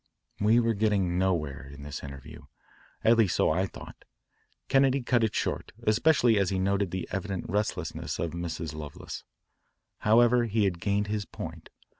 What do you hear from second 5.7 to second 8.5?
especially as he noted the evident restlessness of